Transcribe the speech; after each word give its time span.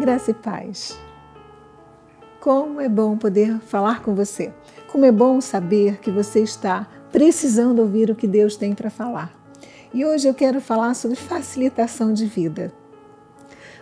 Graça 0.00 0.30
e 0.30 0.34
paz. 0.34 0.98
Como 2.40 2.80
é 2.80 2.88
bom 2.88 3.18
poder 3.18 3.58
falar 3.58 4.02
com 4.02 4.14
você. 4.14 4.50
Como 4.90 5.04
é 5.04 5.12
bom 5.12 5.42
saber 5.42 5.98
que 5.98 6.10
você 6.10 6.40
está 6.40 6.88
precisando 7.12 7.80
ouvir 7.80 8.10
o 8.10 8.14
que 8.14 8.26
Deus 8.26 8.56
tem 8.56 8.74
para 8.74 8.88
falar. 8.88 9.30
E 9.92 10.02
hoje 10.02 10.26
eu 10.26 10.32
quero 10.32 10.58
falar 10.58 10.94
sobre 10.94 11.18
facilitação 11.18 12.14
de 12.14 12.24
vida. 12.24 12.72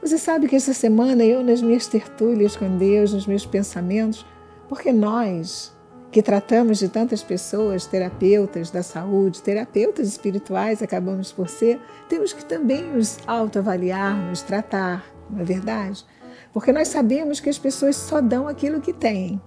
Você 0.00 0.16
sabe 0.16 0.46
que 0.46 0.54
essa 0.54 0.72
semana 0.72 1.24
eu, 1.24 1.42
nas 1.42 1.60
minhas 1.60 1.88
tertúlias 1.88 2.54
com 2.54 2.78
Deus, 2.78 3.12
nos 3.12 3.26
meus 3.26 3.44
pensamentos, 3.44 4.24
porque 4.68 4.92
nós 4.92 5.74
que 6.12 6.22
tratamos 6.22 6.78
de 6.78 6.88
tantas 6.88 7.24
pessoas, 7.24 7.86
terapeutas 7.86 8.70
da 8.70 8.84
saúde, 8.84 9.42
terapeutas 9.42 10.06
espirituais, 10.06 10.80
acabamos 10.80 11.32
por 11.32 11.48
ser, 11.48 11.80
temos 12.08 12.32
que 12.32 12.44
também 12.44 12.84
nos 12.84 13.18
autoavaliar, 13.26 14.16
nos 14.28 14.42
tratar, 14.42 15.04
não 15.34 15.42
é 15.42 15.44
verdade? 15.44 16.04
Porque 16.52 16.72
nós 16.72 16.88
sabemos 16.88 17.40
que 17.40 17.50
as 17.50 17.58
pessoas 17.58 17.96
só 17.96 18.20
dão 18.20 18.46
aquilo 18.46 18.80
que 18.80 18.92
têm. 18.92 19.40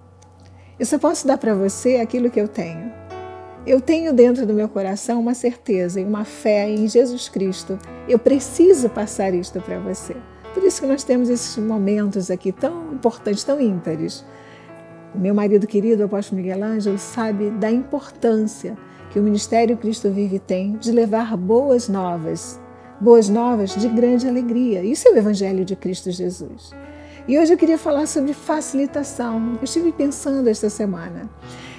Eu 0.78 0.86
só 0.86 1.00
posso 1.00 1.26
dar 1.26 1.38
para 1.38 1.56
você 1.56 1.96
aquilo 1.96 2.30
que 2.30 2.40
eu 2.40 2.48
tenho. 2.48 2.92
Eu 3.66 3.82
tenho 3.82 4.14
dentro 4.14 4.46
do 4.46 4.54
meu 4.54 4.70
coração 4.70 5.20
uma 5.20 5.34
certeza 5.34 6.00
e 6.00 6.06
uma 6.06 6.24
fé 6.24 6.70
em 6.70 6.88
Jesus 6.88 7.28
Cristo. 7.30 7.80
Eu 8.08 8.20
preciso 8.20 8.90
passar 8.90 9.34
isto 9.34 9.60
para 9.62 9.80
você. 9.80 10.16
Por 10.54 10.64
isso 10.64 10.82
que 10.82 10.88
nós 10.88 11.04
temos 11.04 11.30
esses 11.30 11.58
momentos 11.58 12.30
aqui 12.30 12.52
tão 12.52 12.94
importantes, 12.94 13.44
tão 13.44 13.60
ímpares. 13.60 14.26
O 15.16 15.20
meu 15.20 15.34
marido 15.34 15.66
querido, 15.66 16.04
o 16.04 16.06
apóstolo 16.06 16.42
Miguel 16.42 16.64
Ângelo, 16.64 16.98
sabe 16.98 17.50
da 17.52 17.72
importância 17.72 18.78
que 19.10 19.20
o 19.20 19.24
Ministério 19.24 19.78
Cristo 19.78 20.12
Vive 20.12 20.40
tem 20.40 20.74
de 20.74 20.92
levar 20.92 21.36
boas 21.36 21.88
novas 21.88 22.60
boas 23.00 23.30
novas 23.30 23.76
de 23.76 23.88
grande 23.88 24.28
alegria. 24.28 24.84
Isso 24.84 25.08
é 25.08 25.12
o 25.12 25.18
Evangelho 25.18 25.64
de 25.64 25.76
Cristo 25.76 26.12
Jesus. 26.12 26.72
E 27.28 27.38
hoje 27.38 27.54
eu 27.54 27.58
queria 27.58 27.78
falar 27.78 28.08
sobre 28.08 28.34
facilitação. 28.34 29.58
Eu 29.58 29.64
estive 29.64 29.92
pensando 29.92 30.48
esta 30.48 30.70
semana. 30.70 31.30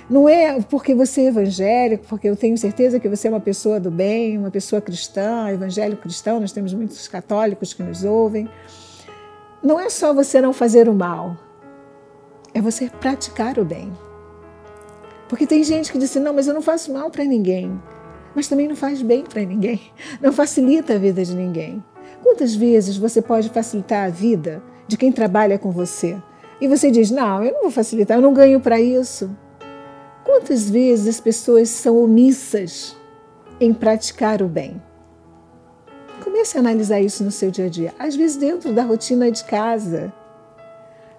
Não 0.08 0.28
é 0.28 0.60
porque 0.62 0.94
você 0.94 1.22
é 1.22 1.26
evangélico, 1.26 2.04
porque 2.08 2.28
eu 2.28 2.36
tenho 2.36 2.56
certeza 2.56 2.98
que 2.98 3.08
você 3.08 3.28
é 3.28 3.30
uma 3.30 3.40
pessoa 3.40 3.78
do 3.78 3.90
bem, 3.90 4.38
uma 4.38 4.50
pessoa 4.50 4.80
cristã, 4.80 5.50
evangélico 5.50 6.02
cristão, 6.02 6.40
nós 6.40 6.52
temos 6.52 6.72
muitos 6.72 7.06
católicos 7.08 7.74
que 7.74 7.82
nos 7.82 8.04
ouvem. 8.04 8.48
Não 9.62 9.78
é 9.78 9.90
só 9.90 10.14
você 10.14 10.40
não 10.40 10.52
fazer 10.52 10.88
o 10.88 10.94
mal, 10.94 11.36
é 12.54 12.60
você 12.60 12.88
praticar 12.88 13.58
o 13.58 13.64
bem. 13.64 13.92
Porque 15.28 15.46
tem 15.46 15.62
gente 15.62 15.92
que 15.92 15.98
diz 15.98 16.10
assim, 16.10 16.20
não, 16.20 16.32
mas 16.32 16.46
eu 16.46 16.54
não 16.54 16.62
faço 16.62 16.90
mal 16.90 17.10
para 17.10 17.24
ninguém 17.24 17.78
mas 18.38 18.46
também 18.46 18.68
não 18.68 18.76
faz 18.76 19.02
bem 19.02 19.24
para 19.24 19.42
ninguém, 19.44 19.80
não 20.22 20.32
facilita 20.32 20.94
a 20.94 20.98
vida 20.98 21.24
de 21.24 21.34
ninguém. 21.34 21.82
Quantas 22.22 22.54
vezes 22.54 22.96
você 22.96 23.20
pode 23.20 23.48
facilitar 23.48 24.06
a 24.06 24.10
vida 24.10 24.62
de 24.86 24.96
quem 24.96 25.10
trabalha 25.10 25.58
com 25.58 25.72
você? 25.72 26.16
E 26.60 26.68
você 26.68 26.88
diz: 26.88 27.10
Não, 27.10 27.42
eu 27.42 27.52
não 27.52 27.62
vou 27.62 27.70
facilitar, 27.72 28.16
eu 28.16 28.22
não 28.22 28.32
ganho 28.32 28.60
para 28.60 28.80
isso. 28.80 29.28
Quantas 30.22 30.70
vezes 30.70 31.16
as 31.16 31.20
pessoas 31.20 31.68
são 31.68 32.00
omissas 32.00 32.96
em 33.60 33.74
praticar 33.74 34.40
o 34.40 34.46
bem? 34.46 34.80
Comece 36.22 36.58
a 36.58 36.60
analisar 36.60 37.00
isso 37.00 37.24
no 37.24 37.32
seu 37.32 37.50
dia 37.50 37.66
a 37.66 37.68
dia, 37.68 37.92
às 37.98 38.14
vezes 38.14 38.36
dentro 38.36 38.72
da 38.72 38.84
rotina 38.84 39.32
de 39.32 39.42
casa. 39.42 40.12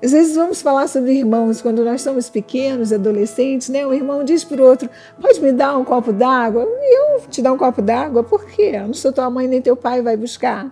Às 0.01 0.13
vezes 0.13 0.33
vamos 0.33 0.61
falar 0.61 0.87
sobre 0.87 1.11
irmãos 1.11 1.61
quando 1.61 1.83
nós 1.83 2.01
somos 2.01 2.29
pequenos, 2.29 2.93
adolescentes, 2.93 3.67
né? 3.67 3.85
Um 3.85 3.93
irmão 3.93 4.23
diz 4.23 4.45
para 4.45 4.61
o 4.61 4.65
outro: 4.65 4.89
pode 5.19 5.41
me 5.41 5.51
dar 5.51 5.77
um 5.77 5.83
copo 5.83 6.13
d'água? 6.13 6.65
E 6.65 7.17
eu 7.17 7.21
te 7.27 7.41
dar 7.41 7.51
um 7.51 7.57
copo 7.57 7.81
d'água? 7.81 8.23
Por 8.23 8.45
quê? 8.45 8.71
Eu 8.75 8.87
não 8.87 8.93
sou 8.93 9.11
tua 9.11 9.29
mãe 9.29 9.45
nem 9.45 9.61
teu 9.61 9.75
pai 9.75 10.01
vai 10.01 10.15
buscar. 10.15 10.71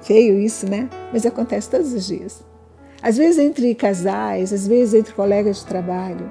Feio 0.00 0.38
isso, 0.38 0.66
né? 0.66 0.88
Mas 1.12 1.26
acontece 1.26 1.68
todos 1.68 1.92
os 1.92 2.06
dias. 2.06 2.42
Às 3.02 3.18
vezes 3.18 3.38
entre 3.38 3.74
casais, 3.74 4.50
às 4.50 4.66
vezes 4.66 4.94
entre 4.94 5.12
colegas 5.12 5.58
de 5.58 5.66
trabalho. 5.66 6.30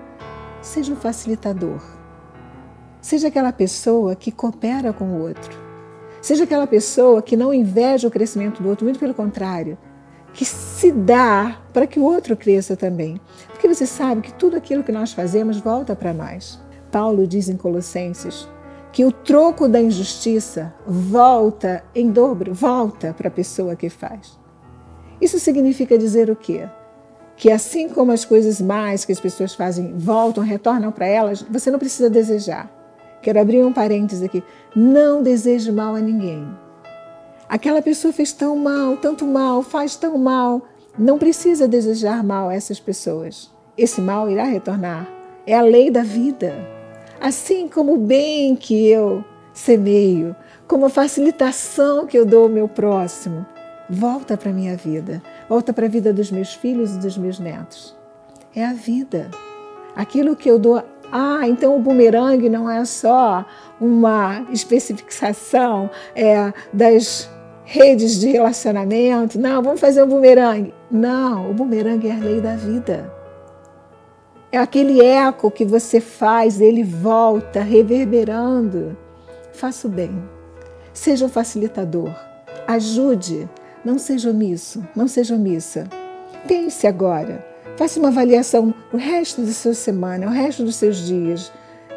Seja 0.59 0.91
um 0.91 0.95
facilitador. 0.95 1.81
Seja 2.99 3.27
aquela 3.27 3.53
pessoa 3.53 4.15
que 4.15 4.31
coopera 4.31 4.91
com 4.91 5.05
o 5.05 5.21
outro. 5.21 5.55
Seja 6.19 6.45
aquela 6.45 6.65
pessoa 6.65 7.21
que 7.21 7.37
não 7.37 7.53
inveja 7.53 8.07
o 8.07 8.11
crescimento 8.11 8.63
do 8.63 8.69
outro, 8.69 8.85
muito 8.85 8.99
pelo 8.99 9.13
contrário 9.13 9.77
que 10.37 10.45
se 10.45 10.91
dá 10.91 11.59
para 11.73 11.87
que 11.87 11.99
o 11.99 12.03
outro 12.03 12.37
cresça 12.37 12.77
também. 12.77 13.19
Porque 13.47 13.67
você 13.67 13.87
sabe 13.87 14.21
que 14.21 14.31
tudo 14.31 14.55
aquilo 14.55 14.83
que 14.83 14.91
nós 14.91 15.11
fazemos 15.11 15.57
volta 15.57 15.95
para 15.95 16.13
nós. 16.13 16.61
Paulo 16.91 17.25
diz 17.25 17.49
em 17.49 17.57
Colossenses 17.57 18.47
que 18.93 19.03
o 19.03 19.11
troco 19.11 19.67
da 19.67 19.81
injustiça 19.81 20.75
volta 20.85 21.83
em 21.93 22.11
dobro, 22.11 22.53
volta 22.53 23.15
para 23.17 23.29
a 23.29 23.31
pessoa 23.31 23.75
que 23.75 23.89
faz. 23.89 24.37
Isso 25.19 25.39
significa 25.39 25.97
dizer 25.97 26.29
o 26.29 26.35
quê? 26.35 26.69
Que 27.35 27.49
assim 27.49 27.89
como 27.89 28.11
as 28.11 28.23
coisas 28.23 28.61
mais 28.61 29.05
que 29.05 29.11
as 29.11 29.19
pessoas 29.19 29.55
fazem 29.55 29.97
voltam, 29.97 30.43
retornam 30.43 30.91
para 30.91 31.07
elas, 31.07 31.41
você 31.41 31.71
não 31.71 31.79
precisa 31.79 32.11
desejar. 32.11 32.71
Quero 33.23 33.41
abrir 33.41 33.65
um 33.65 33.73
parênteses 33.73 34.23
aqui. 34.23 34.43
Não 34.75 35.23
deseje 35.23 35.71
mal 35.71 35.95
a 35.95 35.99
ninguém 35.99 36.47
Aquela 37.49 37.81
pessoa 37.81 38.11
fez 38.11 38.33
tão 38.33 38.57
mal, 38.57 38.97
tanto 38.97 39.25
mal, 39.25 39.63
faz 39.63 39.95
tão 39.95 40.17
mal. 40.17 40.63
Não 40.97 41.17
precisa 41.17 41.67
desejar 41.67 42.21
mal 42.23 42.49
a 42.49 42.55
essas 42.55 42.79
pessoas. 42.79 43.49
Esse 43.77 44.01
mal 44.01 44.29
irá 44.29 44.43
retornar. 44.43 45.07
É 45.45 45.55
a 45.55 45.61
lei 45.61 45.89
da 45.89 46.03
vida. 46.03 46.53
Assim 47.21 47.69
como 47.69 47.93
o 47.93 47.97
bem 47.97 48.55
que 48.55 48.87
eu 48.87 49.23
semeio, 49.53 50.35
como 50.67 50.85
a 50.85 50.89
facilitação 50.89 52.05
que 52.05 52.17
eu 52.17 52.25
dou 52.25 52.43
ao 52.43 52.49
meu 52.49 52.67
próximo, 52.67 53.45
volta 53.89 54.35
para 54.35 54.49
a 54.49 54.53
minha 54.53 54.75
vida, 54.75 55.21
volta 55.47 55.71
para 55.71 55.85
a 55.85 55.89
vida 55.89 56.11
dos 56.11 56.29
meus 56.29 56.53
filhos 56.53 56.95
e 56.95 56.99
dos 56.99 57.17
meus 57.17 57.39
netos. 57.39 57.95
É 58.53 58.65
a 58.65 58.73
vida. 58.73 59.31
Aquilo 59.95 60.35
que 60.35 60.49
eu 60.49 60.59
dou. 60.59 60.83
Ah, 61.09 61.47
então 61.47 61.77
o 61.77 61.79
bumerangue 61.79 62.49
não 62.49 62.69
é 62.69 62.83
só 62.83 63.45
uma 63.79 64.45
especificação 64.51 65.89
é, 66.13 66.51
das 66.73 67.29
redes 67.69 68.17
de 68.17 68.29
relacionamento. 68.29 69.37
Não, 69.37 69.61
vamos 69.61 69.81
fazer 69.81 70.01
um 70.01 70.07
bumerangue. 70.07 70.73
Não, 70.89 71.51
o 71.51 71.53
bumerangue 71.53 72.07
é 72.07 72.13
a 72.13 72.19
lei 72.19 72.39
da 72.39 72.55
vida. 72.55 73.13
É 74.49 74.57
aquele 74.57 75.01
eco 75.01 75.51
que 75.51 75.65
você 75.65 75.99
faz, 75.99 76.61
ele 76.61 76.81
volta 76.81 77.61
reverberando. 77.61 78.97
Faça 79.51 79.85
o 79.85 79.91
bem. 79.91 80.23
Seja 80.93 81.25
um 81.25 81.29
facilitador. 81.29 82.09
Ajude. 82.65 83.49
Não 83.83 83.99
seja 83.99 84.29
omisso, 84.29 84.85
não 84.95 85.07
seja 85.07 85.35
omissa. 85.35 85.87
Pense 86.47 86.87
agora. 86.87 87.45
Faça 87.75 87.99
uma 87.99 88.07
avaliação 88.07 88.73
o 88.93 88.97
resto 88.97 89.41
da 89.41 89.51
sua 89.51 89.73
semana, 89.73 90.25
o 90.25 90.29
resto 90.29 90.63
dos 90.63 90.75
seus 90.75 91.05
dias. 91.05 91.51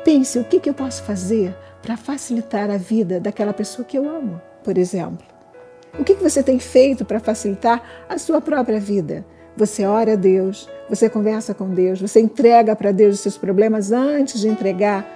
Pense 0.04 0.36
o 0.38 0.44
que, 0.44 0.58
que 0.58 0.68
eu 0.68 0.74
posso 0.74 1.02
fazer 1.04 1.56
para 1.80 1.96
facilitar 1.96 2.70
a 2.70 2.76
vida 2.76 3.20
daquela 3.20 3.52
pessoa 3.52 3.84
que 3.84 3.96
eu 3.96 4.08
amo, 4.08 4.40
por 4.62 4.76
exemplo. 4.76 5.39
O 5.98 6.04
que 6.04 6.14
você 6.14 6.42
tem 6.42 6.58
feito 6.58 7.04
para 7.04 7.20
facilitar 7.20 7.82
a 8.08 8.16
sua 8.18 8.40
própria 8.40 8.78
vida? 8.78 9.24
Você 9.56 9.84
ora 9.84 10.12
a 10.12 10.16
Deus, 10.16 10.68
você 10.88 11.08
conversa 11.08 11.52
com 11.52 11.68
Deus, 11.68 12.00
você 12.00 12.20
entrega 12.20 12.76
para 12.76 12.92
Deus 12.92 13.16
os 13.16 13.20
seus 13.20 13.36
problemas 13.36 13.90
antes 13.90 14.40
de 14.40 14.48
entregar 14.48 15.06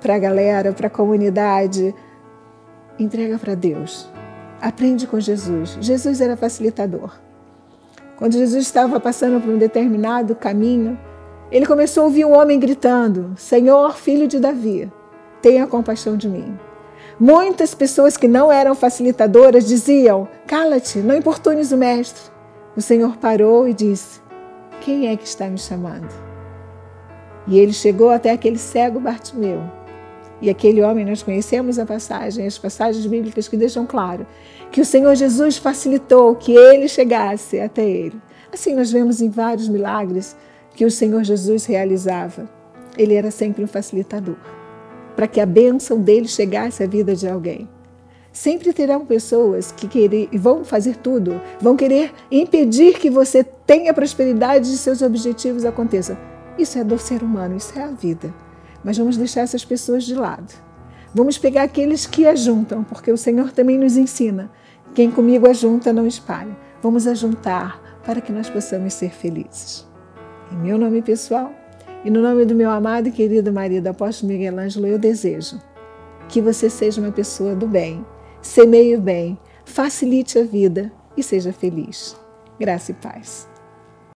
para 0.00 0.14
a 0.14 0.18
galera, 0.18 0.72
para 0.72 0.86
a 0.86 0.90
comunidade. 0.90 1.94
Entrega 2.98 3.38
para 3.38 3.54
Deus. 3.54 4.08
Aprende 4.60 5.06
com 5.06 5.20
Jesus. 5.20 5.76
Jesus 5.80 6.20
era 6.20 6.36
facilitador. 6.36 7.18
Quando 8.16 8.32
Jesus 8.32 8.64
estava 8.64 8.98
passando 8.98 9.40
por 9.40 9.50
um 9.50 9.58
determinado 9.58 10.34
caminho, 10.34 10.98
ele 11.50 11.66
começou 11.66 12.02
a 12.02 12.06
ouvir 12.06 12.24
um 12.24 12.36
homem 12.36 12.58
gritando: 12.58 13.32
Senhor, 13.36 13.96
filho 13.96 14.26
de 14.26 14.40
Davi, 14.40 14.90
tenha 15.40 15.66
compaixão 15.66 16.16
de 16.16 16.28
mim. 16.28 16.58
Muitas 17.20 17.74
pessoas 17.74 18.16
que 18.16 18.28
não 18.28 18.52
eram 18.52 18.76
facilitadoras 18.76 19.66
diziam: 19.66 20.28
Cala-te, 20.46 21.00
não 21.00 21.16
importunes 21.16 21.72
o 21.72 21.76
mestre. 21.76 22.30
O 22.76 22.80
Senhor 22.80 23.16
parou 23.16 23.66
e 23.66 23.74
disse: 23.74 24.20
Quem 24.80 25.08
é 25.08 25.16
que 25.16 25.26
está 25.26 25.48
me 25.48 25.58
chamando? 25.58 26.08
E 27.48 27.58
ele 27.58 27.72
chegou 27.72 28.10
até 28.10 28.30
aquele 28.30 28.56
cego 28.56 29.00
Bartimeu. 29.00 29.60
E 30.40 30.48
aquele 30.48 30.80
homem, 30.80 31.04
nós 31.04 31.20
conhecemos 31.20 31.76
a 31.80 31.84
passagem, 31.84 32.46
as 32.46 32.56
passagens 32.56 33.04
bíblicas 33.04 33.48
que 33.48 33.56
deixam 33.56 33.84
claro 33.84 34.24
que 34.70 34.80
o 34.80 34.84
Senhor 34.84 35.16
Jesus 35.16 35.56
facilitou 35.56 36.36
que 36.36 36.52
ele 36.52 36.86
chegasse 36.86 37.58
até 37.58 37.84
ele. 37.84 38.22
Assim 38.52 38.76
nós 38.76 38.92
vemos 38.92 39.20
em 39.20 39.28
vários 39.28 39.68
milagres 39.68 40.36
que 40.72 40.84
o 40.84 40.90
Senhor 40.90 41.24
Jesus 41.24 41.66
realizava. 41.66 42.48
Ele 42.96 43.14
era 43.14 43.32
sempre 43.32 43.64
um 43.64 43.66
facilitador 43.66 44.36
para 45.18 45.26
que 45.26 45.40
a 45.40 45.46
bênção 45.46 46.00
dele 46.00 46.28
chegasse 46.28 46.80
à 46.80 46.86
vida 46.86 47.12
de 47.16 47.26
alguém. 47.26 47.68
Sempre 48.32 48.72
terão 48.72 49.04
pessoas 49.04 49.72
que 49.72 49.88
querer, 49.88 50.28
vão 50.34 50.64
fazer 50.64 50.94
tudo, 50.98 51.40
vão 51.60 51.74
querer 51.74 52.12
impedir 52.30 52.96
que 53.00 53.10
você 53.10 53.42
tenha 53.42 53.92
prosperidade 53.92 54.72
e 54.72 54.76
seus 54.76 55.02
objetivos 55.02 55.64
aconteçam. 55.64 56.16
Isso 56.56 56.78
é 56.78 56.84
do 56.84 56.96
ser 57.00 57.24
humano, 57.24 57.56
isso 57.56 57.76
é 57.76 57.82
a 57.82 57.88
vida. 57.88 58.32
Mas 58.84 58.96
vamos 58.96 59.16
deixar 59.16 59.40
essas 59.40 59.64
pessoas 59.64 60.04
de 60.04 60.14
lado. 60.14 60.54
Vamos 61.12 61.36
pegar 61.36 61.64
aqueles 61.64 62.06
que 62.06 62.24
ajuntam, 62.24 62.84
porque 62.84 63.10
o 63.10 63.18
Senhor 63.18 63.50
também 63.50 63.76
nos 63.76 63.96
ensina: 63.96 64.48
quem 64.94 65.10
comigo 65.10 65.48
ajunta 65.48 65.92
não 65.92 66.06
espalha. 66.06 66.56
Vamos 66.80 67.08
ajuntar 67.08 68.00
para 68.04 68.20
que 68.20 68.30
nós 68.30 68.48
possamos 68.48 68.94
ser 68.94 69.10
felizes. 69.10 69.84
Em 70.52 70.56
meu 70.58 70.78
nome 70.78 71.02
pessoal 71.02 71.57
e 72.04 72.10
no 72.10 72.22
nome 72.22 72.44
do 72.44 72.54
meu 72.54 72.70
amado 72.70 73.08
e 73.08 73.12
querido 73.12 73.52
marido 73.52 73.86
apóstolo 73.88 74.32
Miguel 74.32 74.58
Ângelo, 74.58 74.86
eu 74.86 74.98
desejo 74.98 75.60
que 76.28 76.40
você 76.40 76.68
seja 76.68 77.00
uma 77.00 77.10
pessoa 77.10 77.54
do 77.54 77.66
bem, 77.66 78.04
semeie 78.42 78.96
o 78.96 79.00
bem, 79.00 79.38
facilite 79.64 80.38
a 80.38 80.44
vida 80.44 80.92
e 81.16 81.22
seja 81.22 81.52
feliz. 81.52 82.16
Graça 82.58 82.92
e 82.92 82.94
paz. 82.94 83.48